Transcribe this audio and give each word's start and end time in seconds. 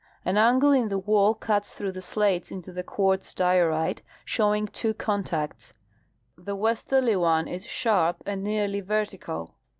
An 0.25 0.35
angle 0.35 0.71
in 0.71 0.89
the 0.89 0.97
wall 0.97 1.35
cuts 1.35 1.75
through 1.75 1.91
the 1.91 2.01
slates 2.01 2.49
into 2.49 2.71
the 2.71 2.81
quartz 2.81 3.35
diorite, 3.35 4.01
showing 4.25 4.65
two 4.65 4.95
contacts. 4.95 5.73
The 6.35 6.55
westerly 6.55 7.15
one 7.15 7.47
is 7.47 7.67
sharp 7.67 8.23
and 8.25 8.43
nearly 8.43 8.81
vertical. 8.81 9.53